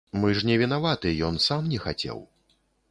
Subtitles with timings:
[0.21, 2.27] Мы ж не вінаваты, ён сам не хацеў.